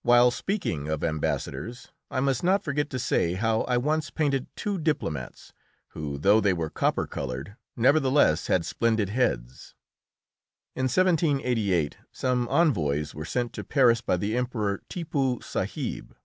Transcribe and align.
While 0.00 0.30
speaking 0.30 0.88
of 0.88 1.04
ambassadors, 1.04 1.92
I 2.10 2.20
must 2.20 2.42
not 2.42 2.64
forget 2.64 2.88
to 2.88 2.98
say 2.98 3.34
how 3.34 3.60
I 3.64 3.76
once 3.76 4.08
painted 4.08 4.46
two 4.56 4.78
diplomats, 4.78 5.52
who, 5.88 6.16
though 6.16 6.40
they 6.40 6.54
were 6.54 6.70
copper 6.70 7.06
coloured, 7.06 7.56
nevertheless 7.76 8.46
had 8.46 8.64
splendid 8.64 9.10
heads. 9.10 9.74
In 10.74 10.84
1788 10.84 11.98
some 12.10 12.48
envoys 12.48 13.14
were 13.14 13.26
sent 13.26 13.52
to 13.52 13.62
Paris 13.62 14.00
by 14.00 14.16
the 14.16 14.34
Emperor 14.34 14.80
Tippoo 14.88 15.40
Sahib. 15.42 16.16